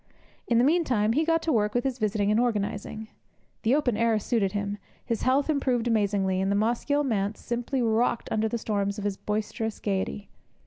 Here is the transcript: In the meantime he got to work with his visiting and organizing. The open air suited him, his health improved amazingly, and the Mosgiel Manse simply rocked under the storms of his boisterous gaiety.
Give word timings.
In 0.47 0.57
the 0.57 0.63
meantime 0.63 1.13
he 1.13 1.23
got 1.23 1.43
to 1.43 1.51
work 1.53 1.75
with 1.75 1.83
his 1.83 1.99
visiting 1.99 2.31
and 2.31 2.39
organizing. 2.39 3.09
The 3.61 3.75
open 3.75 3.95
air 3.95 4.17
suited 4.17 4.53
him, 4.53 4.79
his 5.05 5.21
health 5.21 5.47
improved 5.47 5.87
amazingly, 5.87 6.41
and 6.41 6.51
the 6.51 6.55
Mosgiel 6.55 7.03
Manse 7.03 7.39
simply 7.39 7.83
rocked 7.83 8.27
under 8.31 8.47
the 8.49 8.57
storms 8.57 8.97
of 8.97 9.03
his 9.03 9.15
boisterous 9.17 9.79
gaiety. 9.79 10.31